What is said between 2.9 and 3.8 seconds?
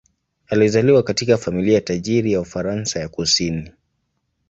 ya kusini.